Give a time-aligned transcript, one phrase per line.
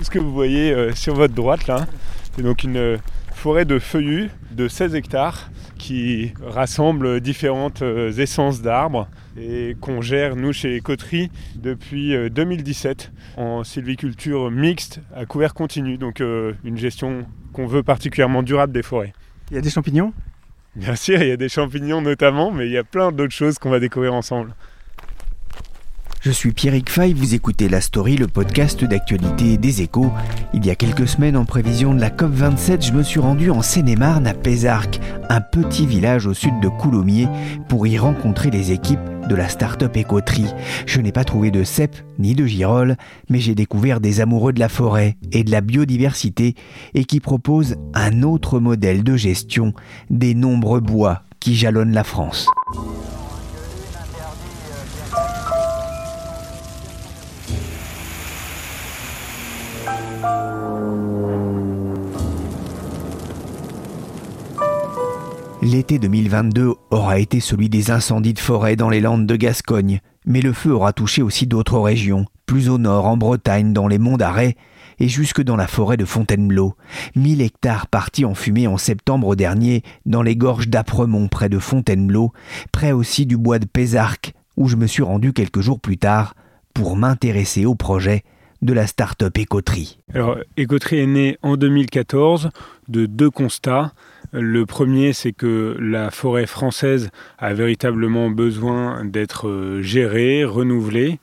[0.00, 1.86] Tout ce que vous voyez euh, sur votre droite là,
[2.34, 2.96] c'est donc une euh,
[3.34, 10.36] forêt de feuillus de 16 hectares qui rassemble différentes euh, essences d'arbres et qu'on gère
[10.36, 17.26] nous chez Coterie depuis euh, 2017 en sylviculture mixte à couvert continu, donc une gestion
[17.52, 19.12] qu'on veut particulièrement durable des forêts.
[19.50, 20.14] Il y a des champignons?
[20.76, 23.58] Bien sûr, il y a des champignons notamment, mais il y a plein d'autres choses
[23.58, 24.54] qu'on va découvrir ensemble.
[26.22, 30.12] Je suis Pierrick Fay, vous écoutez La Story, le podcast d'actualité des échos.
[30.52, 33.62] Il y a quelques semaines, en prévision de la COP27, je me suis rendu en
[33.62, 37.28] Seine-et-Marne à Pézarc, un petit village au sud de Coulommiers,
[37.70, 40.52] pour y rencontrer les équipes de la start-up Écoterie.
[40.84, 42.98] Je n'ai pas trouvé de cèpe ni de girolles,
[43.30, 46.54] mais j'ai découvert des amoureux de la forêt et de la biodiversité
[46.92, 49.72] et qui proposent un autre modèle de gestion
[50.10, 52.46] des nombreux bois qui jalonnent la France.
[65.62, 70.40] L'été 2022 aura été celui des incendies de forêt dans les Landes de Gascogne, mais
[70.40, 74.16] le feu aura touché aussi d'autres régions, plus au nord en Bretagne, dans les monts
[74.16, 74.56] d'Arrée,
[74.98, 76.74] et jusque dans la forêt de Fontainebleau.
[77.14, 82.32] 1000 hectares partis en fumée en septembre dernier dans les gorges d'Apremont près de Fontainebleau,
[82.72, 86.34] près aussi du bois de Pézarc, où je me suis rendu quelques jours plus tard
[86.74, 88.24] pour m'intéresser au projet
[88.62, 89.98] de la start-up Écoterie.
[90.14, 92.50] Alors, Écoterie est né en 2014
[92.88, 93.92] de deux constats.
[94.32, 101.18] Le premier, c'est que la forêt française a véritablement besoin d'être euh, gérée, renouvelée,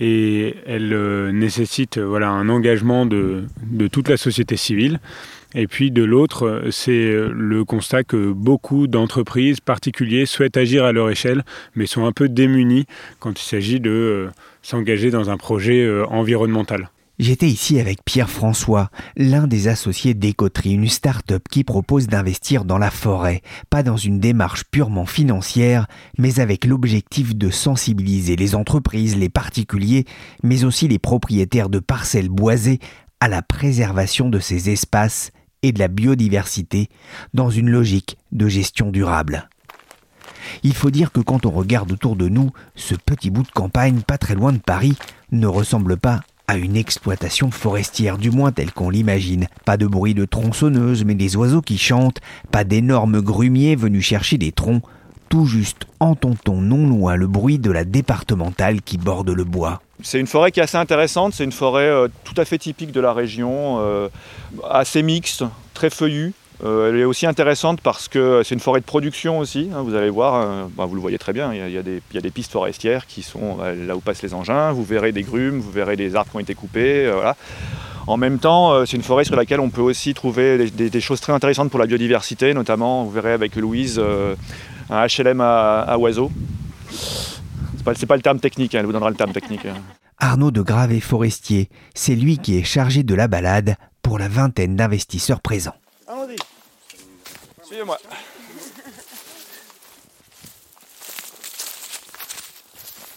[0.00, 3.44] et elle euh, nécessite euh, voilà, un engagement de,
[3.92, 4.98] toute la société civile.
[5.54, 11.10] Et puis de l'autre, c'est le constat que beaucoup d'entreprises particuliers souhaitent agir à leur
[11.10, 11.44] échelle,
[11.74, 12.86] mais sont un peu démunis
[13.18, 14.28] quand il s'agit de euh,
[14.62, 16.88] s'engager dans un projet euh, environnemental.
[17.20, 22.78] J'étais ici avec Pierre François, l'un des associés d'Écoterie, une start-up qui propose d'investir dans
[22.78, 25.86] la forêt, pas dans une démarche purement financière,
[26.16, 30.06] mais avec l'objectif de sensibiliser les entreprises, les particuliers,
[30.42, 32.78] mais aussi les propriétaires de parcelles boisées
[33.20, 35.30] à la préservation de ces espaces
[35.62, 36.88] et de la biodiversité
[37.34, 39.50] dans une logique de gestion durable.
[40.62, 44.00] Il faut dire que quand on regarde autour de nous, ce petit bout de campagne
[44.00, 44.96] pas très loin de Paris
[45.32, 49.46] ne ressemble pas à une exploitation forestière, du moins telle qu'on l'imagine.
[49.64, 52.18] Pas de bruit de tronçonneuse, mais des oiseaux qui chantent,
[52.50, 54.82] pas d'énormes grumiers venus chercher des troncs,
[55.28, 59.80] tout juste entend-on non loin le bruit de la départementale qui borde le bois.
[60.02, 62.90] C'est une forêt qui est assez intéressante, c'est une forêt euh, tout à fait typique
[62.90, 64.08] de la région, euh,
[64.68, 66.32] assez mixte, très feuillue.
[66.64, 69.94] Euh, elle est aussi intéressante parce que c'est une forêt de production aussi, hein, vous
[69.94, 73.06] allez voir, euh, bah, vous le voyez très bien, il y a, des, pistes forestières
[73.06, 76.16] qui sont euh, là où passent les engins, vous verrez des grumes, vous verrez des
[76.16, 77.32] arbres qui ont été coupés, euh.
[78.06, 81.32] En même temps, c'est une forêt sur laquelle on peut aussi trouver des, choses très
[81.32, 84.00] intéressantes pour la biodiversité, notamment, vous verrez avec Louise,
[84.90, 86.32] un HLM à, oiseaux.
[86.90, 89.66] C'est pas, pas le terme technique, hein, elle vous donnera le terme technique.
[89.66, 89.74] hein.
[90.18, 94.28] Arnaud de Grave est forestier, c'est lui qui est chargé de la balade pour la
[94.28, 95.79] vingtaine d'investisseurs présents.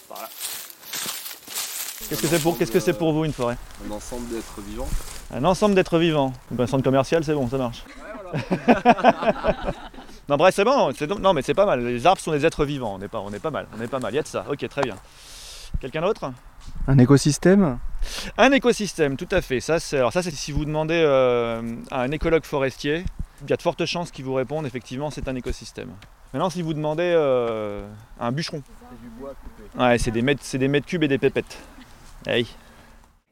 [0.08, 0.28] Voilà.
[2.08, 4.88] Qu'est-ce que c'est pour, qu'est-ce que c'est pour vous une forêt un ensemble d'êtres vivants.
[5.32, 6.32] Un ensemble d'êtres vivants.
[6.58, 7.84] Un centre commercial, c'est bon, ça marche.
[10.28, 10.92] non, bref, c'est bon.
[10.96, 11.84] c'est- non, mais c'est pas mal.
[11.84, 12.96] Les arbres sont des êtres vivants.
[12.98, 13.66] On est pas, on est pas mal.
[13.76, 14.12] On est pas mal.
[14.12, 14.44] Il y a de ça.
[14.50, 14.96] Ok, très bien.
[15.80, 16.30] Quelqu'un d'autre?
[16.86, 17.78] Un écosystème?
[18.38, 19.60] Un écosystème, tout à fait.
[19.60, 23.04] Ça, c'est, alors ça, c'est si vous demandez euh, à un écologue forestier,
[23.44, 25.90] il y a de fortes chances qu'il vous réponde effectivement c'est un écosystème.
[26.32, 27.86] Maintenant, si vous demandez euh,
[28.18, 28.60] un bûcheron,
[29.78, 31.58] ouais, c'est des mètres, c'est des mètres cubes et des pépettes.
[32.26, 32.48] Hey.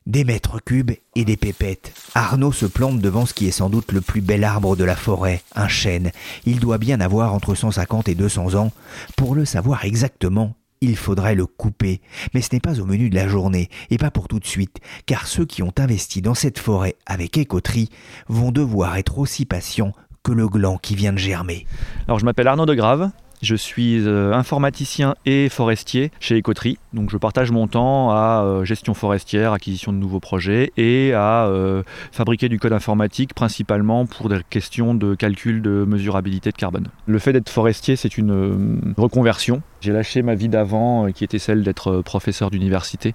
[0.06, 1.92] Des mètres cubes et des pépettes.
[2.14, 4.94] Arnaud se plante devant ce qui est sans doute le plus bel arbre de la
[4.94, 6.12] forêt, un chêne.
[6.44, 8.70] Il doit bien avoir entre 150 et 200 ans.
[9.16, 12.02] Pour le savoir exactement, il faudrait le couper.
[12.34, 14.78] Mais ce n'est pas au menu de la journée, et pas pour tout de suite,
[15.06, 17.88] car ceux qui ont investi dans cette forêt avec écoterie
[18.28, 19.92] vont devoir être aussi patients
[20.22, 21.66] que le gland qui vient de germer.
[22.06, 23.10] Alors je m'appelle Arnaud de Grave,
[23.42, 26.78] je suis euh, informaticien et forestier chez Écoterie.
[26.92, 31.46] Donc je partage mon temps à euh, gestion forestière, acquisition de nouveaux projets et à
[31.46, 36.86] euh, fabriquer du code informatique principalement pour des questions de calcul de mesurabilité de carbone.
[37.06, 39.62] Le fait d'être forestier, c'est une reconversion.
[39.80, 43.14] J'ai lâché ma vie d'avant qui était celle d'être professeur d'université,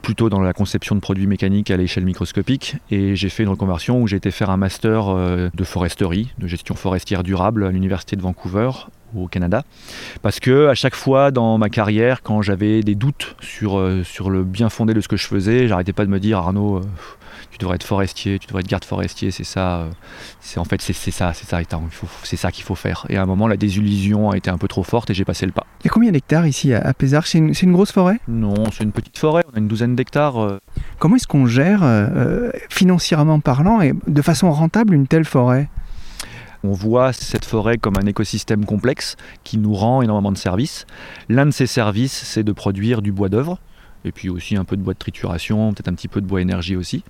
[0.00, 2.76] plutôt dans la conception de produits mécaniques à l'échelle microscopique.
[2.90, 5.14] Et j'ai fait une reconversion où j'ai été faire un master
[5.52, 8.70] de foresterie, de gestion forestière durable à l'université de Vancouver
[9.14, 9.64] au Canada.
[10.22, 14.30] Parce que à chaque fois dans ma carrière, quand j'avais des doutes sur, euh, sur
[14.30, 16.80] le bien fondé de ce que je faisais, j'arrêtais pas de me dire Arnaud, euh,
[17.50, 19.90] tu devrais être forestier, tu devrais être garde forestier, c'est ça, euh,
[20.40, 21.60] c'est en fait c'est ça, c'est ça,
[22.22, 23.06] c'est ça qu'il faut faire.
[23.08, 25.46] Et à un moment, la désillusion a été un peu trop forte et j'ai passé
[25.46, 25.66] le pas.
[25.82, 28.18] Il y a combien d'hectares ici à Pézard C'est une, grosse forêt?
[28.28, 30.58] Non, c'est une petite forêt, on a une douzaine d'hectares.
[30.98, 31.82] Comment est-ce qu'on gère,
[32.68, 35.68] financièrement parlant, et de façon rentable, une telle forêt?
[36.66, 40.86] On voit cette forêt comme un écosystème complexe qui nous rend énormément de services.
[41.28, 43.58] L'un de ces services, c'est de produire du bois d'œuvre,
[44.04, 46.40] et puis aussi un peu de bois de trituration, peut-être un petit peu de bois
[46.40, 47.02] énergie aussi.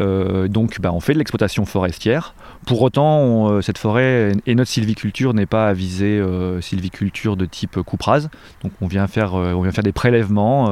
[0.00, 2.34] Euh, donc bah, on fait de l'exploitation forestière.
[2.66, 7.46] Pour autant, euh, cette forêt et notre sylviculture n'est pas à viser euh, sylviculture de
[7.46, 8.30] type couperase.
[8.62, 10.70] Donc on vient faire, on vient faire des prélèvements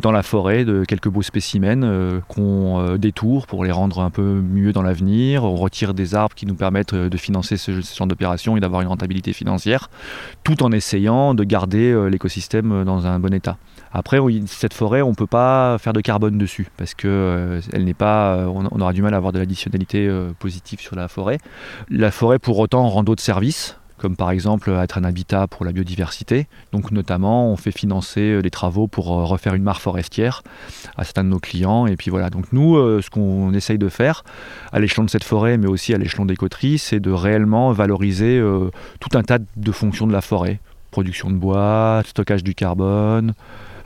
[0.00, 4.72] dans la forêt de quelques beaux spécimens qu'on détourne pour les rendre un peu mieux
[4.72, 5.44] dans l'avenir.
[5.44, 8.88] On retire des arbres qui nous permettent de financer ce, genre d'opération et d'avoir une
[8.88, 9.88] rentabilité financière,
[10.42, 13.56] tout en essayant de garder l'écosystème dans un bon état.
[13.96, 17.84] Après, cette forêt, on ne peut pas faire de carbone dessus parce que euh, elle
[17.84, 21.08] n'est pas, euh, on, aura du mal à avoir de l'additionnalité euh, positive sur la
[21.08, 21.38] forêt.
[21.88, 25.72] La forêt, pour autant, rend d'autres services comme par exemple être un habitat pour la
[25.72, 26.46] biodiversité.
[26.72, 30.42] Donc notamment, on fait financer des travaux pour refaire une mare forestière
[30.98, 31.86] à certains de nos clients.
[31.86, 34.22] Et puis voilà, donc nous, ce qu'on essaye de faire
[34.72, 38.42] à l'échelon de cette forêt, mais aussi à l'échelon des coteries, c'est de réellement valoriser
[39.00, 40.60] tout un tas de fonctions de la forêt.
[40.90, 43.32] Production de bois, stockage du carbone,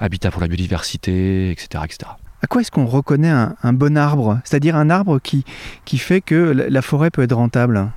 [0.01, 1.85] habitat pour la biodiversité, etc.
[1.85, 2.11] etc.
[2.43, 4.41] À quoi est-ce qu'on reconnaît un, bon arbre?
[4.45, 5.45] C'est-à-dire un arbre qui,
[5.99, 7.91] fait que la, forêt peut être rentable?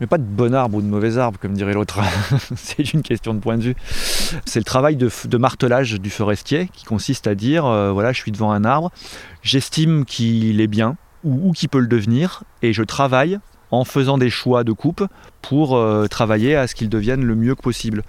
[0.00, 2.00] Mais pas de bon arbre ou de mauvais arbre, comme dirait l'autre.
[2.56, 3.76] c'est une question de point de vue.
[4.44, 8.30] C'est le travail de, martelage du forestier qui consiste à dire euh, voilà, je suis
[8.30, 8.92] devant un arbre,
[9.42, 13.40] j'estime qu'il est bien ou, ou qu'il peut le devenir, et je travaille
[13.70, 15.04] en faisant des choix de coupe
[15.42, 18.02] pour euh, travailler à ce qu'il devienne le mieux que possible.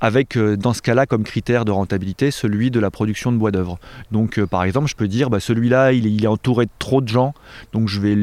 [0.00, 3.50] Avec, euh, dans ce cas-là, comme critère de rentabilité, celui de la production de bois
[3.50, 3.78] d'œuvre.
[4.10, 7.08] Donc, euh, par exemple, je peux dire, bah, celui-là, il, est entouré de trop de
[7.08, 7.34] gens,
[7.72, 8.16] donc je vais,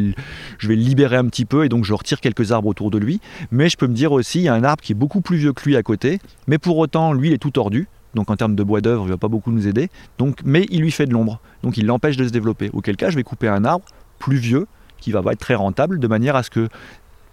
[0.58, 2.98] je vais le libérer un petit peu, et donc je retire quelques arbres autour de
[2.98, 3.22] lui.
[3.52, 5.38] Mais je peux me dire aussi, il y a un arbre qui est beaucoup plus
[5.38, 7.88] vieux que lui à côté, mais pour autant, lui, il est tout tordu.
[8.16, 9.90] Donc en termes de bois d'œuvre, il ne va pas beaucoup nous aider.
[10.18, 11.40] Donc, mais il lui fait de l'ombre.
[11.62, 12.72] Donc il l'empêche de se développer.
[12.74, 13.86] Auquel cas, je vais couper un arbre
[14.18, 14.66] plus vieux
[15.00, 16.70] qui va être très rentable, de manière à ce que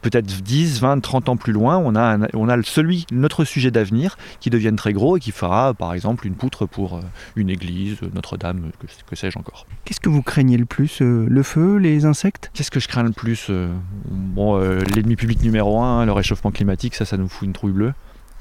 [0.05, 4.19] peut-être 10, 20, 30 ans plus loin, on a, on a celui, notre sujet d'avenir
[4.39, 7.01] qui devienne très gros et qui fera par exemple une poutre pour euh,
[7.37, 8.71] une église, Notre-Dame,
[9.09, 9.67] que, sais-je encore.
[9.87, 12.51] Qu'est-ce que vous craignez le plus euh, Le feu, les insectes?
[12.53, 13.73] Qu'est-ce que je crains le plus euh,
[14.11, 17.73] Bon, l'ennemi public numéro un, hein, le réchauffement climatique, ça, ça nous fout une trouille
[17.73, 17.95] bleue,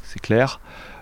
[0.03, 0.59] c'est clair.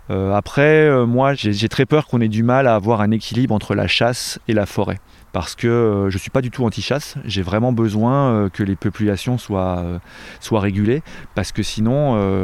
[0.10, 3.88] après, moi, j'ai très peur qu'on ait du mal à avoir un équilibre entre la
[3.88, 5.00] chasse et la forêt
[5.34, 8.64] parce que euh, je ne suis pas du tout anti-chasse, j'ai vraiment besoin euh, que
[8.64, 10.00] les populations soient, euh,
[10.40, 11.04] soient régulées,
[11.36, 11.92] parce que sinon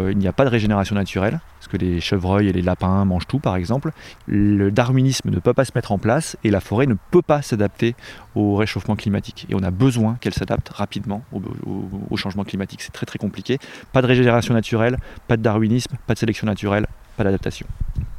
[0.09, 3.27] il n'y a pas de régénération naturelle, parce que les chevreuils et les lapins mangent
[3.27, 3.91] tout par exemple.
[4.27, 7.41] Le darwinisme ne peut pas se mettre en place et la forêt ne peut pas
[7.41, 7.95] s'adapter
[8.35, 9.45] au réchauffement climatique.
[9.49, 11.23] Et on a besoin qu'elle s'adapte rapidement
[12.09, 12.81] au changement climatique.
[12.81, 13.57] C'est très très compliqué.
[13.91, 14.97] Pas de régénération naturelle,
[15.27, 17.67] pas de darwinisme, pas de sélection naturelle, pas d'adaptation.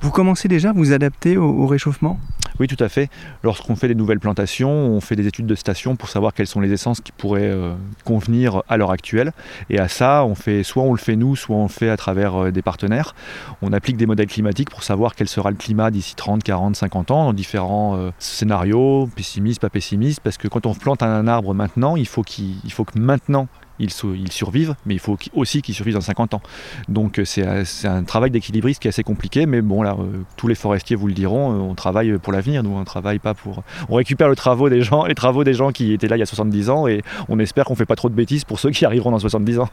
[0.01, 2.19] Vous commencez déjà à vous adapter au, réchauffement?
[2.61, 3.09] Oui, tout à fait.
[3.45, 6.61] Lorsqu'on fait des nouvelles plantations, on fait des études de station pour savoir quelles sont
[6.61, 7.75] les essences qui pourraient euh,
[8.05, 9.33] convenir à l'heure actuelle.
[9.71, 11.97] Et à ça, on fait soit on le fait nous, soit on le fait à
[11.97, 13.15] travers euh, des partenaires.
[13.63, 17.11] On applique des modèles climatiques pour savoir quel sera le climat d'ici 30, 40, 50
[17.13, 21.55] ans dans différents euh, scénarios, pessimistes, pas pessimistes, parce que quand on plante un arbre
[21.55, 23.47] maintenant, il faut, qu'il, faut que maintenant
[23.79, 23.91] ils,
[24.33, 26.43] survivent, mais il faut aussi qu'ils survivent dans 50 ans.
[26.89, 30.49] Donc euh, c'est un travail d'équilibriste qui est assez compliqué, mais bon là, euh, tous
[30.49, 33.63] les forestiers vous le diront, euh, on travaille pour l'avenir, nous on travaille pas pour...
[33.89, 36.23] On récupère le travaux des gens, les travaux des gens qui étaient là il y
[36.23, 38.85] a 70 ans, et on espère qu'on fait pas trop de bêtises pour ceux qui
[38.85, 39.69] arriveront dans 70 ans.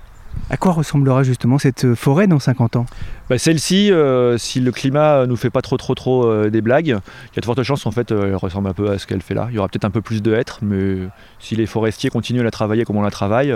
[0.49, 2.85] À quoi ressemblera justement cette forêt dans 50 ans?
[3.29, 3.91] Bah, Celle-ci,
[4.37, 7.45] si le climat nous fait pas trop trop trop des blagues, il y a de
[7.45, 9.47] fortes chances en fait elle ressemble un peu à ce qu'elle fait là.
[9.49, 10.97] Il y aura peut-être un peu plus de hêtres, mais
[11.39, 13.53] si les forestiers continuent à la travailler comme on la travaille,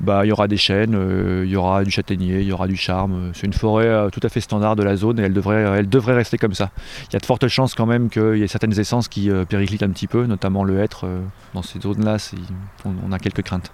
[0.00, 2.66] bah, il y aura des chênes, euh, il y aura du châtaignier, il y aura
[2.66, 3.32] du charme.
[3.34, 6.38] C'est une forêt euh, tout à fait standard de la zone et elle devrait, rester
[6.38, 6.70] comme ça.
[7.08, 9.44] Il y a de fortes chances quand même qu'il y ait certaines essences qui euh,
[9.44, 11.06] périclitent un petit peu, notamment le hêtre.
[11.54, 12.16] dans ces zones-là,
[12.84, 13.70] on, on, a quelques craintes.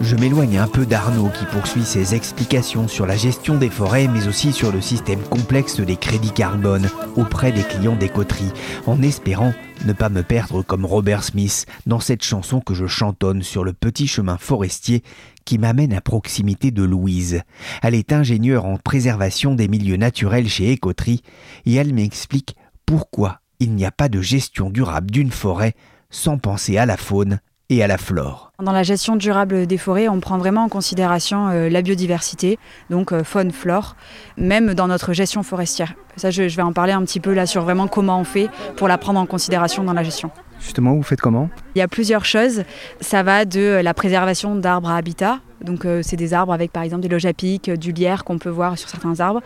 [0.00, 4.28] Je m'éloigne un peu d'Arnaud qui poursuit ses explications sur la gestion des forêts mais
[4.28, 8.52] aussi sur le système complexe des crédits carbone auprès des clients des coteries
[8.86, 9.54] en espérant
[9.86, 13.72] ne pas me perdre comme Robert Smith dans cette chanson que je chantonne sur le
[13.72, 15.02] petit chemin forestier
[15.44, 17.42] qui m'amène à proximité de Louise.
[17.82, 21.22] Elle est ingénieure en préservation des milieux naturels chez Écoterie
[21.66, 25.74] et elle m'explique pourquoi il n'y a pas de gestion durable d'une forêt
[26.10, 28.52] sans penser à la faune et à la flore.
[28.62, 32.58] Dans la gestion durable des forêts, on prend vraiment en considération euh, la biodiversité,
[32.90, 33.96] donc euh, faune, flore,
[34.36, 35.94] même dans notre gestion forestière.
[36.16, 38.48] Ça, je, je vais en parler un petit peu là sur vraiment comment on fait
[38.76, 40.30] pour la prendre en considération dans la gestion.
[40.64, 42.64] Justement, vous faites comment Il y a plusieurs choses.
[43.00, 45.40] Ça va de la préservation d'arbres à habitat.
[45.60, 48.38] Donc, euh, c'est des arbres avec par exemple des loges à pic, du lierre qu'on
[48.38, 49.40] peut voir sur certains arbres,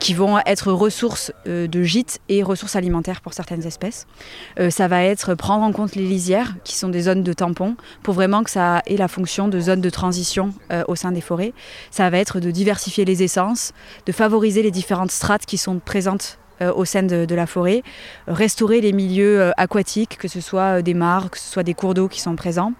[0.00, 4.06] qui vont être ressources euh, de gîtes et ressources alimentaires pour certaines espèces.
[4.58, 7.76] Euh, ça va être prendre en compte les lisières, qui sont des zones de tampons,
[8.02, 11.20] pour vraiment que ça ait la fonction de zone de transition euh, au sein des
[11.20, 11.52] forêts.
[11.90, 13.72] Ça va être de diversifier les essences,
[14.06, 17.82] de favoriser les différentes strates qui sont présentes euh, au sein de, la forêt,
[18.26, 21.74] restaurer les milieux euh, aquatiques, que ce soit euh, des mares, que ce soit des
[21.74, 22.72] cours d'eau qui sont présents,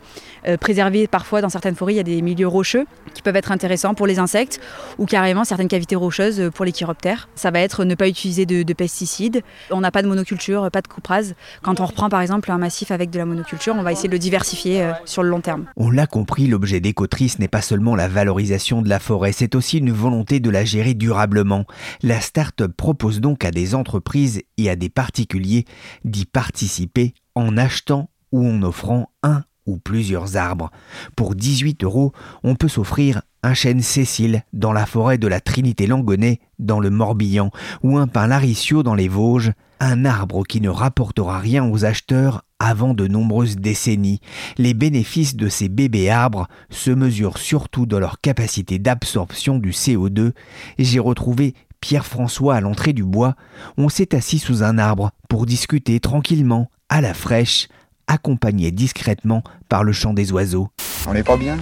[0.49, 3.53] Euh, préserver parfois dans certaines forêts, il y a des milieux rocheux qui peuvent être
[3.53, 4.61] intéressants pour les insectes
[4.99, 7.29] ou carrément certaines cavités rocheuses euh, pour les chiroptères.
[7.37, 9.43] Ça va être ne pas utiliser de, de pesticides.
[9.71, 11.35] On n'a pas de monoculture, pas de couperase.
[11.63, 14.15] Quand on reprend par exemple un massif avec de la monoculture, on va essayer de
[14.15, 15.67] le diversifier euh, sur le long terme.
[15.77, 19.79] On l'a compris, l'objet d'écotrice n'est pas seulement la valorisation de la forêt, c'est aussi
[19.79, 21.67] une volonté de la gérer durablement.
[22.03, 25.65] La start-up propose donc à des entreprises et à des particuliers
[26.05, 30.71] d'y participer en achetant ou en offrant un ou plusieurs arbres.
[31.17, 32.13] Pour 18 euros,
[32.43, 37.51] on peut s'offrir un chêne Cécile dans la forêt de la Trinité-Langonnet dans le Morbihan
[37.83, 42.45] ou un pin Laricio dans les Vosges, un arbre qui ne rapportera rien aux acheteurs
[42.61, 44.21] avant de nombreuses décennies.
[44.59, 50.33] Les bénéfices de ces bébés arbres se mesurent surtout dans leur capacité d'absorption du CO2.
[50.79, 53.35] J'ai retrouvé Pierre-François à l'entrée du bois.
[53.77, 57.69] On s'est assis sous un arbre pour discuter tranquillement, à la fraîche,
[58.07, 60.69] accompagné discrètement par le chant des oiseaux.
[61.07, 61.59] On n'est pas bien?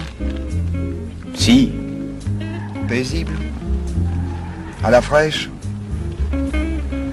[1.33, 1.71] Si,
[2.87, 3.33] Paisible?
[4.83, 5.49] À la fraîche?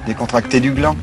[0.06, 0.96] Décontracté du gland?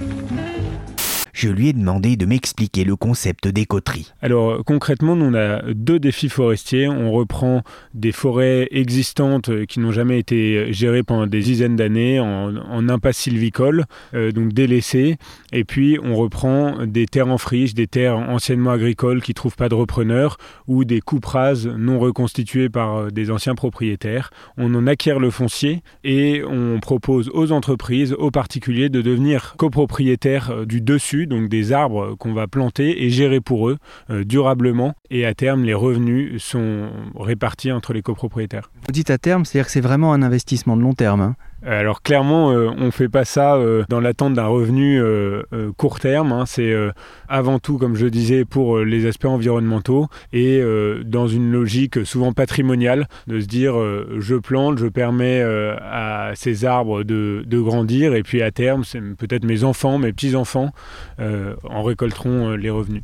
[1.35, 4.13] Je lui ai demandé de m'expliquer le concept d'écoterie.
[4.21, 6.87] Alors concrètement, nous, on a deux défis forestiers.
[6.87, 7.61] On reprend
[7.93, 13.17] des forêts existantes euh, qui n'ont jamais été gérées pendant des dizaines d'années en, impasse
[13.17, 15.17] sylvicole, euh, donc délaissées.
[15.51, 19.67] Et puis on reprend des terres en friche, des terres anciennement agricoles qui trouvent pas
[19.67, 20.37] de repreneurs
[20.67, 24.29] ou des coupes rases non reconstituées par euh, des anciens propriétaires.
[24.55, 30.51] On en acquiert le foncier et on propose aux entreprises, aux particuliers de devenir copropriétaires
[30.51, 33.77] euh, du dessus, donc des arbres qu'on va planter et gérer pour eux
[34.09, 34.93] euh, durablement.
[35.09, 36.89] Et à terme, les revenus sont
[37.19, 38.69] répartis entre les copropriétaires.
[38.85, 41.21] Vous dites à terme, c'est-à-dire que c'est vraiment un investissement de long terme.
[41.21, 41.35] hein.
[41.63, 45.71] Alors clairement, euh, on ne fait pas ça euh, dans l'attente d'un revenu euh, euh,
[45.75, 46.31] court terme.
[46.31, 46.45] hein.
[46.45, 46.91] C'est euh,
[47.27, 52.05] avant tout, comme je disais, pour euh, les aspects environnementaux et euh, dans une logique
[52.05, 57.43] souvent patrimoniale de se dire euh, je plante, je permets euh, à ces arbres de,
[57.49, 58.83] grandir et puis à terme,
[59.17, 60.71] peut-être mes enfants, mes petits-enfants
[61.19, 63.01] euh, en récolteront euh, les revenus.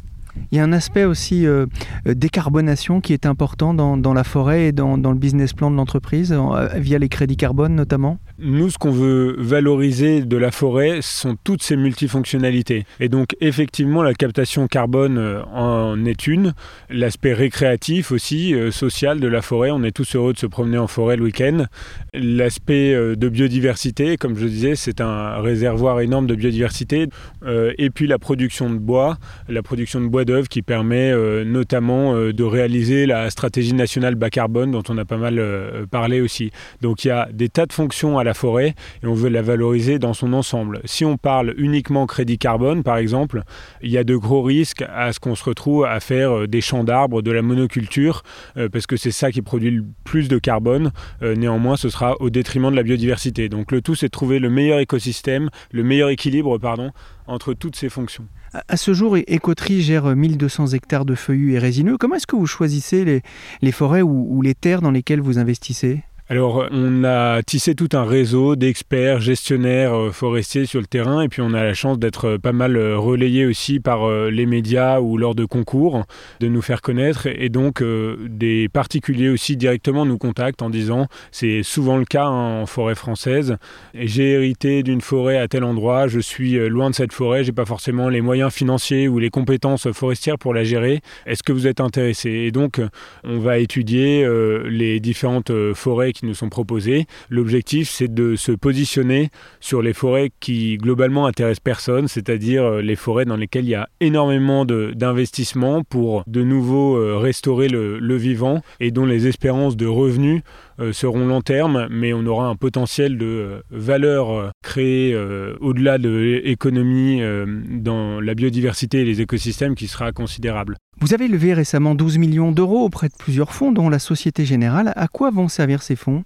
[0.52, 1.66] Il y a un aspect aussi euh,
[2.08, 6.34] euh, décarbonation qui est important dans, la forêt et dans, le business plan de l'entreprise,
[6.34, 8.20] euh, via les crédits carbone notamment.
[8.40, 12.86] Nous, ce qu'on veut valoriser de la forêt, sont toutes ces multifonctionnalités.
[13.00, 15.20] Et donc, effectivement, la captation carbone
[15.54, 16.54] en est une.
[16.90, 19.70] L'aspect récréatif aussi, social de la forêt.
[19.72, 21.66] On est tous heureux de se promener en forêt le week-end.
[22.14, 27.08] L'aspect de biodiversité, comme je disais, c'est un réservoir énorme de biodiversité.
[27.46, 29.18] Et puis la production de bois,
[29.50, 34.16] la production de bois d'œuvre qui permet euh, notamment euh, de réaliser la stratégie nationale
[34.16, 36.52] bas carbone dont on a pas mal euh, parlé aussi.
[36.82, 39.42] Donc il y a des tas de fonctions à la forêt et on veut la
[39.42, 40.82] valoriser dans son ensemble.
[40.86, 43.44] Si on parle uniquement crédit carbone, par exemple,
[43.82, 46.84] il y a de gros risques à ce qu'on se retrouve à faire des champs
[46.84, 48.24] d'arbres, de la monoculture,
[48.72, 50.92] parce que c'est ça qui produit le plus de carbone.
[51.22, 53.50] Néanmoins, ce sera au détriment de la biodiversité.
[53.50, 56.92] Donc le tout, c'est de trouver le meilleur écosystème, le meilleur équilibre, pardon,
[57.28, 58.28] entre toutes ces fonctions.
[58.54, 61.98] À- ce jour, Écoterie gère euh, 1200 hectares de feuillus et résineux.
[61.98, 63.22] Comment est-ce que vous choisissez
[63.62, 66.04] les, forêts ou les terres dans lesquelles vous investissez?
[66.32, 71.28] Alors, on a tissé tout un réseau d'experts, gestionnaires euh, forestiers sur le terrain, et
[71.28, 75.02] puis on a la chance d'être euh, pas mal euh, relayé aussi par les médias
[75.02, 76.06] ou lors de concours,
[76.40, 81.64] de nous faire connaître, et donc des particuliers aussi directement nous contactent en disant, c'est
[81.64, 83.58] souvent le cas hein, en forêt française,
[83.94, 87.66] j'ai hérité d'une forêt à tel endroit, je suis loin de cette forêt, j'ai pas
[87.66, 91.02] forcément les moyens financiers ou les compétences forestières pour la gérer.
[91.26, 92.30] Est-ce que vous êtes intéressé?
[92.30, 92.80] Et donc,
[93.26, 94.26] on va étudier
[94.70, 97.06] les différentes forêts qui nous sont proposés.
[97.30, 102.96] L'objectif, c'est de se positionner sur les forêts qui globalement intéressent personne, c'est-à-dire euh, les
[102.96, 108.16] forêts dans lesquelles il y a énormément d'investissements pour de nouveau euh, restaurer le, le,
[108.16, 110.42] vivant et dont les espérances de revenus
[110.80, 115.16] euh, seront long terme, mais on aura un potentiel de valeur créée
[115.60, 117.22] au-delà de l'économie
[117.70, 120.78] dans la biodiversité et les écosystèmes qui sera considérable.
[121.00, 124.94] Vous avez levé récemment 12 millions d'euros auprès de plusieurs fonds, dont la Société Générale.
[124.96, 126.24] À quoi vont servir ces fonds?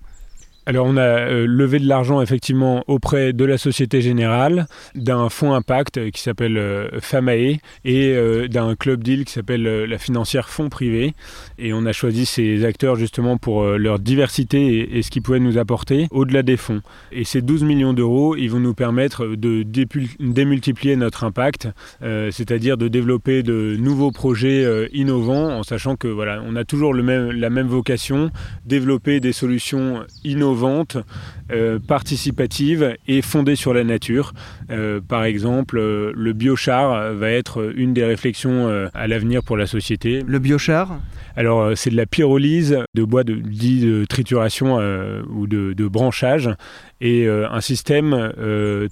[0.67, 5.53] Alors on a euh, levé de l'argent effectivement auprès de la Société Générale, d'un fonds
[5.53, 10.69] impact qui s'appelle euh, FAMAE et euh, d'un club deal qui s'appelle la financière Fonds
[10.69, 11.13] Privé.
[11.59, 15.57] Et on a choisi ces acteurs justement pour leur diversité et, ce qu'ils pouvaient nous
[15.57, 16.81] apporter au-delà des fonds.
[17.11, 19.63] Et ces 12 millions d'euros, ils vont nous permettre de
[20.19, 21.67] démultiplier notre impact,
[22.01, 27.03] c'est-à-dire de développer de nouveaux projets innovants en sachant que voilà, on a toujours le
[27.03, 28.31] même, la même vocation,
[28.65, 30.97] développer des solutions innovantes vente
[31.51, 34.33] euh, participative et fondée sur la nature.
[34.71, 39.67] Euh, par exemple, euh, le biochar va être une des réflexions à l'avenir pour la
[39.67, 40.23] société.
[40.25, 40.99] Le biochar?
[41.35, 44.77] Alors, c'est de la pyrolyse de bois de, dit de trituration
[45.29, 46.49] ou de, de, branchage
[47.01, 48.31] et un système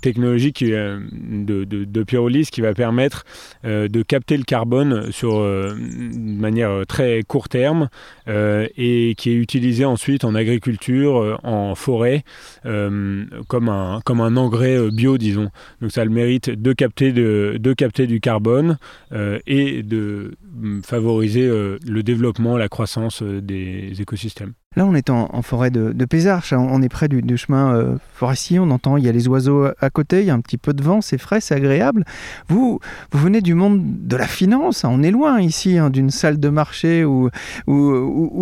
[0.01, 3.23] technologique de, de, pyrolyse qui va permettre
[3.63, 7.89] de capter le carbone sur une manière très court terme
[8.27, 12.23] et qui est utilisé ensuite en agriculture, en forêt
[12.65, 15.49] euh, comme, un, comme un engrais euh, bio, disons.
[15.81, 18.77] Donc ça a le mérite de capter, de, de capter du carbone
[19.11, 24.53] euh, et de mm, favoriser le développement, la croissance des écosystèmes.
[24.75, 26.41] Là, on est en, forêt de, de hein.
[26.51, 29.89] on est près du, chemin euh, forestier, on entend, il y a les oiseaux à
[29.91, 32.05] côté, il y a un petit peu de vent, c'est frais, c'est agréable.
[32.47, 32.79] Vous,
[33.11, 34.89] vous venez du monde de la finance, hein.
[34.91, 37.29] on est loin ici hein, d'une salle de marché ou,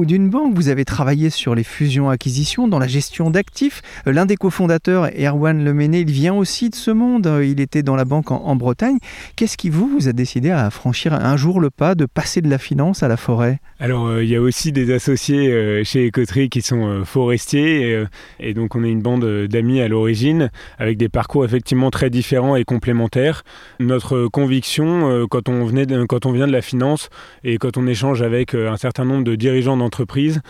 [0.05, 0.55] d'une banque.
[0.55, 3.81] Vous avez travaillé sur les fusions-acquisitions, dans la gestion d'actifs.
[4.07, 7.95] Euh, l'un des cofondateurs, Erwan Leméné, il vient aussi de ce monde, il était dans
[7.97, 8.97] la banque en, Bretagne.
[9.35, 12.49] Qu'est-ce qui vous, vous a décidé à franchir un jour le pas de passer de
[12.49, 13.59] la finance à la forêt?
[13.79, 17.93] Alors, euh, il y a aussi des associés chez qui sont euh, forestiers.
[17.93, 18.05] Euh,
[18.39, 22.09] et, donc, on est une bande euh, d'amis à l'origine, avec des parcours effectivement très
[22.09, 23.43] différents et complémentaires.
[23.79, 27.09] Notre conviction, quand on, venait quand on vient de la finance
[27.43, 30.41] et quand on échange avec un certain nombre de dirigeants d'entreprise,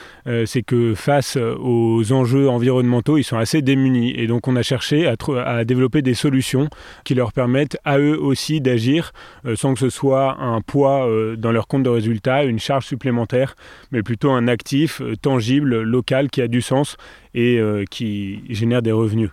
[0.45, 4.13] c'est que face aux enjeux environnementaux, ils sont assez démunis.
[4.15, 6.69] Et donc, on a cherché à, à développer des solutions
[7.03, 9.11] qui leur permettent à eux aussi d'agir
[9.55, 11.07] sans que ce soit un poids
[11.37, 13.55] dans leur compte de résultat, une charge supplémentaire,
[13.91, 16.97] mais plutôt un actif tangible local, qui a du sens
[17.33, 19.29] et euh, qui génère des revenus.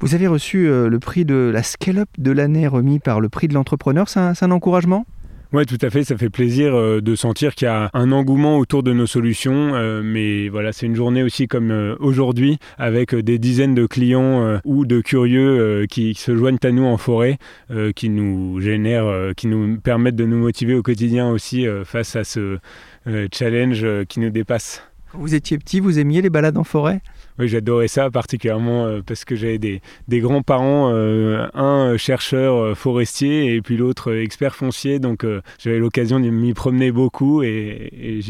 [0.00, 3.48] Vous avez reçu euh, le prix de la Scale-up de l'année remis par le prix
[3.48, 4.08] de l'entrepreneur.
[4.08, 5.06] C'est un, encouragement?
[5.52, 6.04] Oui, tout à fait.
[6.04, 9.72] Ça fait plaisir euh, de sentir qu'il y a un engouement autour de nos solutions.
[10.04, 15.00] mais voilà, c'est une journée aussi comme aujourd'hui, avec des dizaines de clients ou de
[15.00, 17.38] curieux qui se joignent à nous en forêt,
[17.94, 22.58] qui nous génèrent, qui nous permettent de nous motiver au quotidien aussi face à ce
[23.32, 24.82] challenge qui nous dépasse.
[25.18, 27.00] Vous étiez petit, vous aimiez les balades en forêt?
[27.38, 32.74] Oui, j'adorais ça particulièrement euh, parce que j'avais des, des grands-parents, euh, un chercheur euh,
[32.74, 34.98] forestier et puis l'autre expert foncier.
[34.98, 35.26] Donc
[35.58, 38.20] j'avais l'occasion de m'y promener beaucoup et,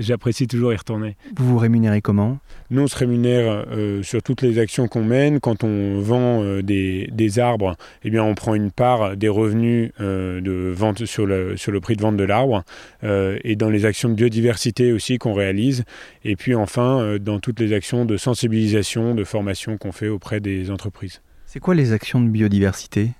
[0.00, 1.16] j'apprécie toujours y retourner.
[1.36, 2.38] Vous vous rémunérez comment?
[2.70, 3.64] Nous, on se rémunère
[4.02, 5.38] sur toutes les actions qu'on mène.
[5.38, 10.72] Quand on vend des, des, arbres, eh bien, on prend une part des revenus de
[10.74, 12.64] vente sur le, sur le prix de vente de l'arbre
[13.02, 15.84] et dans les actions de biodiversité aussi qu'on réalise.
[16.24, 18.55] Et puis enfin, dans toutes les actions de sensibilisation
[19.14, 21.20] de formation qu'on fait auprès des entreprises.
[21.44, 23.10] C'est quoi les actions de biodiversité?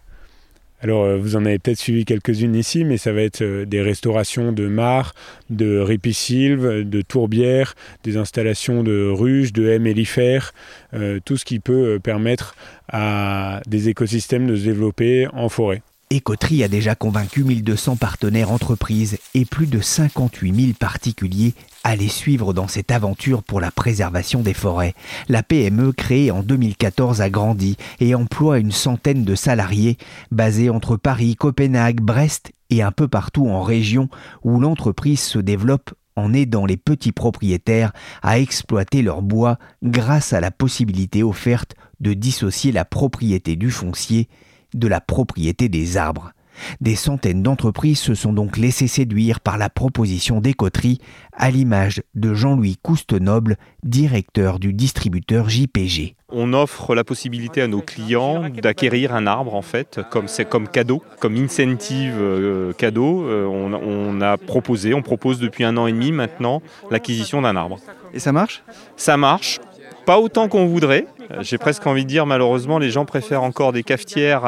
[0.83, 3.81] Alors, euh, vous en avez peut-être suivi quelques-unes ici, mais ça va être euh, des
[3.81, 5.15] restaurations de mares,
[5.49, 10.53] de ripisylves, de tourbières, des installations de ruches, de haies mellifères,
[10.93, 12.57] euh, tout ce qui peut permettre
[12.93, 15.83] à des écosystèmes de se développer en forêt.
[16.09, 22.07] Écoterie a déjà convaincu 1200 partenaires entreprises et plus de 58 000 particuliers à les
[22.07, 24.95] suivre dans cette aventure pour la préservation des forêts.
[25.29, 29.99] La PME créée en 2014 a grandi et emploie une centaine de salariés
[30.31, 34.09] basés entre Paris, Copenhague, Brest et un peu partout en région
[34.45, 37.93] où l'entreprise se développe en aidant les petits propriétaires
[38.23, 44.29] à exploiter leur bois grâce à la possibilité offerte de dissocier la propriété du foncier
[44.77, 46.33] de la propriété des arbres.
[46.81, 50.99] Des centaines d'entreprises se sont donc laissées séduire par la proposition d'écoterie,
[51.33, 56.17] à l'image de Jean-Louis Coustenoble, directeur du distributeur JPG.
[56.29, 60.67] On offre la possibilité à nos clients d'acquérir un arbre en fait, comme c'est comme
[60.67, 63.29] cadeau, comme incentive euh, cadeau.
[63.29, 67.55] Euh, on, on, a proposé, on propose depuis un an et demi maintenant l'acquisition d'un
[67.55, 67.79] arbre.
[68.13, 68.65] Et ça marche?
[68.97, 69.61] Ça marche,
[70.07, 71.07] pas autant qu'on voudrait.
[71.31, 74.43] Euh, j'ai presque envie de dire, malheureusement, les gens préfèrent encore des cafetières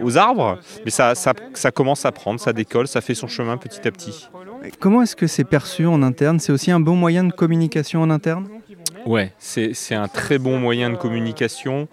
[0.00, 3.86] aux arbres, mais ça, ça, commence à prendre, ça décolle, ça fait son chemin petit
[3.86, 4.28] à petit.
[4.80, 6.40] Comment est-ce que c'est perçu en interne?
[6.40, 8.48] C'est aussi un bon moyen de communication en interne?
[9.06, 11.88] Ouais, c'est un très bon moyen de communication.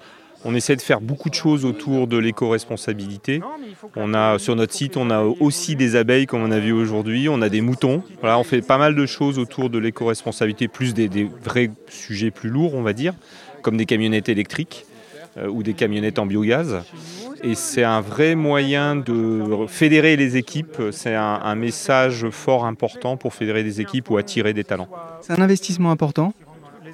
[0.50, 3.42] On essaie de faire beaucoup de choses autour de l'éco-responsabilité.
[3.98, 7.28] On a sur notre site, on a aussi des abeilles comme on a vu aujourd'hui,
[7.28, 8.02] on a des moutons.
[8.22, 12.32] Voilà, on fait pas mal de choses autour de l'éco-responsabilité, plus des, des, vrais sujets
[12.32, 13.14] plus lourds, on va dire
[13.62, 14.86] comme des camionnettes électriques
[15.38, 16.84] euh, ou des camionnettes en biogaz.
[17.44, 20.82] Et c'est un vrai moyen de fédérer les équipes.
[20.92, 24.88] C'est un, message fort important pour fédérer des équipes ou attirer des talents.
[25.22, 26.34] C'est un investissement important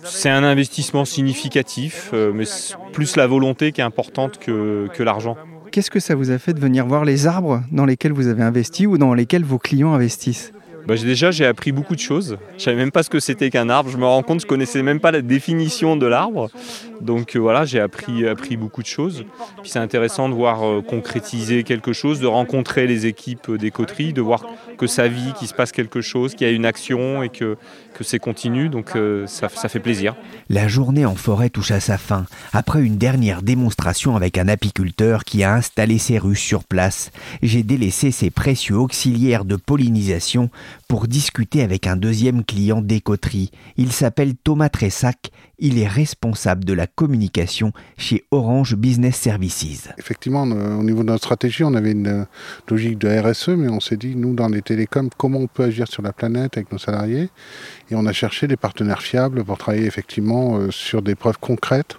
[0.05, 2.45] c'est un investissement significatif, euh, mais
[2.91, 5.37] plus la volonté qui est importante que, que l'argent.
[5.71, 8.43] Qu'est-ce que ça vous a fait de venir voir les arbres dans lesquels vous avez
[8.43, 10.53] investi ou dans lesquels vos clients investissent?
[10.87, 12.37] Bah, déjà, j'ai appris beaucoup de choses.
[12.57, 13.89] Je savais même pas ce que c'était qu'un arbre.
[13.89, 16.49] Je me rends compte je connaissais même pas la définition de l'arbre.
[17.03, 19.25] Donc euh, voilà, j'ai appris, beaucoup de choses.
[19.61, 24.13] Puis c'est intéressant de voir euh, concrétiser quelque chose, de rencontrer les équipes des coteries,
[24.13, 24.45] de voir
[24.77, 27.57] que ça vit, qu'il se passe quelque chose, qu'il y a une action et que,
[28.01, 28.69] c'est continu.
[28.69, 30.15] Donc euh, ça, ça fait plaisir.
[30.49, 32.25] La journée en forêt touche à sa fin.
[32.51, 37.11] Après une dernière démonstration avec un apiculteur qui a installé ses ruches sur place,
[37.41, 40.49] j'ai délaissé ces précieux auxiliaires de pollinisation
[40.87, 43.51] pour discuter avec un deuxième client d'écoterie.
[43.77, 49.89] Il s'appelle Thomas Tressac il est responsable de la communication chez Orange Business Services.
[49.97, 52.25] Effectivement, au niveau de notre stratégie, on avait une euh,
[52.69, 55.87] logique de RSE, mais on s'est dit, nous, dans les télécoms, comment on peut agir
[55.87, 57.29] sur la planète avec nos salariés?
[57.91, 61.97] Et on a cherché des partenaires fiables pour travailler effectivement euh, sur des preuves concrètes.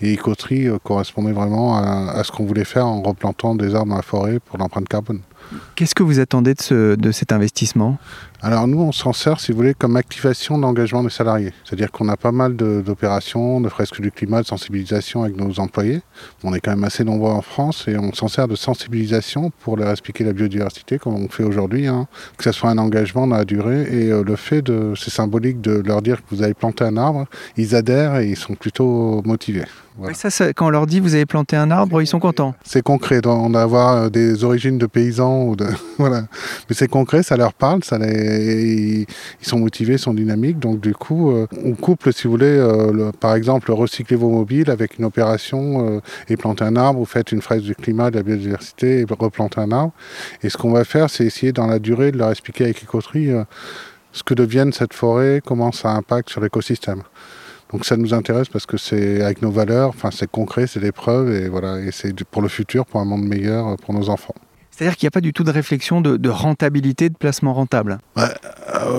[0.00, 3.96] Et Ecoterie euh, correspondait vraiment à, ce qu'on voulait faire en replantant des arbres dans
[3.96, 5.20] la forêt pour l'empreinte carbone.
[5.76, 7.98] Qu'est-ce que vous attendez de, de cet investissement?
[8.44, 11.54] Alors nous, on s'en sert, si vous voulez, comme activation d'engagement des salariés.
[11.64, 16.02] C'est-à-dire qu'on a pas mal d'opérations, de, fresques du climat, de sensibilisation avec nos employés.
[16.42, 19.78] On est quand même assez nombreux en France et on s'en sert de sensibilisation pour
[19.78, 21.86] leur expliquer la biodiversité, comme on fait aujourd'hui.
[21.86, 22.06] Hein.
[22.36, 25.62] Que ce soit un engagement dans la durée et euh, le fait de, c'est symbolique
[25.62, 27.24] de leur dire que vous avez planté un arbre,
[27.56, 29.64] ils adhèrent et ils sont plutôt motivés.
[30.12, 32.54] ça, quand on leur dit vous avez planté un arbre, ils sont contents.
[32.62, 33.20] C'est concret.
[33.24, 35.66] On a avoir euh, des origines de paysans ou de
[35.98, 36.26] voilà,
[36.68, 40.58] mais c'est concret, ça leur parle, ça les ils sont motivés, ils sont dynamiques.
[40.58, 44.70] Donc du coup, euh, on couple, si vous voulez, euh, par exemple, recycler vos mobiles
[44.70, 47.00] avec une opération euh, et planter un arbre.
[47.00, 49.92] Vous faites une fraise du climat, de la biodiversité et replanter un arbre.
[50.42, 53.30] Et ce qu'on va faire, c'est essayer dans la durée de leur expliquer avec écoterie
[54.12, 57.02] ce que deviennent cette forêt, comment ça impacte sur l'écosystème.
[57.72, 61.34] Donc ça nous intéresse parce que c'est avec nos valeurs, c'est concret, c'est des preuves
[61.34, 64.34] et voilà, et c'est pour le futur, pour un monde meilleur pour nos enfants.
[64.74, 68.26] C'est-à-dire qu'il n'y a pas du tout de réflexion de, rentabilité, de placement rentable euh,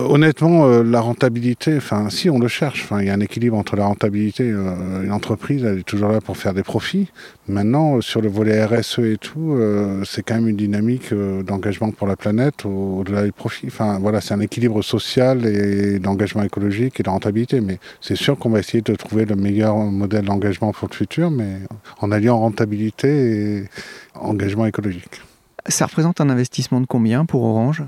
[0.08, 3.76] Honnêtement, euh, la rentabilité, enfin, si on le cherche, il y a un équilibre entre
[3.76, 4.50] la rentabilité.
[4.50, 7.12] Euh, une entreprise, elle est toujours là pour faire des profits.
[7.50, 9.60] Maintenant, sur le volet RSE et tout,
[10.06, 13.68] c'est quand même une dynamique d'engagement pour la planète au-delà des profits.
[14.00, 17.60] Voilà, c'est un équilibre social et d'engagement écologique et de rentabilité.
[17.60, 21.30] Mais c'est sûr qu'on va essayer de trouver le meilleur modèle d'engagement pour le futur,
[21.32, 21.60] mais
[22.00, 23.64] en alliant rentabilité et
[24.16, 25.22] engagement écologique.
[25.68, 27.84] Ça représente un investissement de combien pour Orange?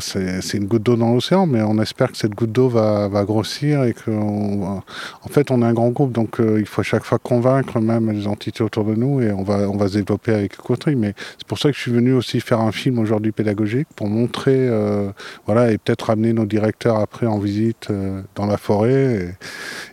[0.00, 3.84] C'est une goutte d'eau dans l'océan, mais on espère que cette goutte d'eau va, grossir
[3.84, 4.82] et qu'en
[5.22, 7.80] en fait, on est un grand groupe, donc euh, il faut à chaque fois convaincre
[7.80, 10.96] même les entités autour de nous et on va, on va se développer avec Coterie.
[10.96, 14.08] Mais c'est pour ça que je suis venu aussi faire un film aujourd'hui pédagogique pour
[14.08, 15.10] montrer, euh,
[15.46, 19.34] voilà, et peut-être amener nos directeurs après en visite euh, dans la forêt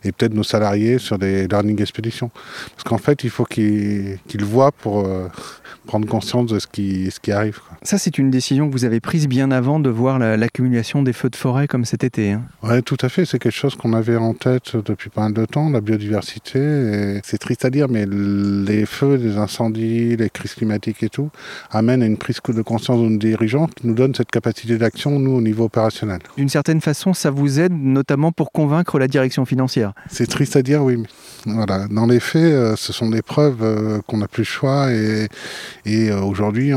[0.03, 2.29] et, peut-être nos salariés sur des learning expéditions.
[2.75, 5.07] Parce qu'en fait, il faut qu'ils voient pour
[5.85, 7.59] prendre conscience de ce qui, ce qui arrive.
[7.81, 11.35] Ça, c'est une décision que vous avez prise bien de voir l'accumulation des feux de
[11.35, 12.31] forêt comme cet été.
[12.31, 12.43] Hein.
[12.63, 13.25] Oui, tout à fait.
[13.25, 17.21] C'est quelque chose qu'on avait en tête depuis pas mal de temps, la biodiversité.
[17.23, 21.29] C'est triste à dire, mais les feux, les incendies, les crises climatiques et tout
[21.71, 25.19] amènent à une prise de conscience de nos dirigeants qui nous donne cette capacité d'action,
[25.19, 26.19] nous, au niveau opérationnel.
[26.37, 30.61] D'une certaine façon, ça vous aide notamment pour convaincre la direction financière C'est triste à
[30.61, 31.01] dire, oui.
[31.45, 31.87] voilà.
[31.89, 35.29] Dans les faits, euh, ce sont des preuves euh, qu'on n'a plus le choix et,
[35.87, 36.73] euh, aujourd'hui,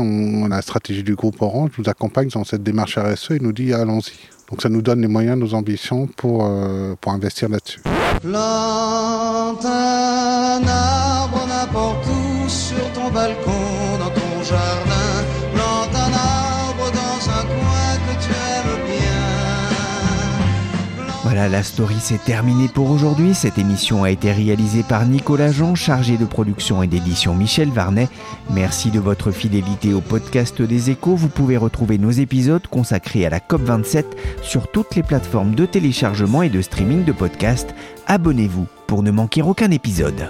[0.49, 4.13] la stratégie du groupe Orange nous accompagne dans cette démarche RSE et nous dit allons-y.
[4.49, 7.81] Donc ça nous donne les moyens, nos ambitions pour, euh, pour investir là-dessus.
[8.21, 11.47] Plante un arbre
[12.47, 13.51] sur ton balcon,
[13.99, 14.98] dans ton jardin.
[21.31, 23.35] Voilà, la story s'est terminée pour aujourd'hui.
[23.35, 28.09] Cette émission a été réalisée par Nicolas Jean, chargé de production et d'édition Michel Varnet.
[28.49, 31.15] Merci de votre fidélité au podcast des échos.
[31.15, 34.05] Vous pouvez retrouver nos épisodes consacrés à la COP27
[34.41, 37.75] sur toutes les plateformes de téléchargement et de streaming de podcasts.
[38.07, 40.29] Abonnez-vous pour ne manquer aucun épisode.